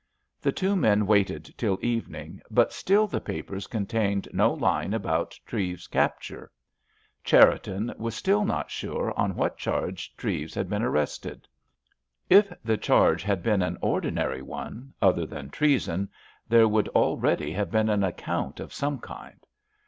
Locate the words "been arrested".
10.71-11.47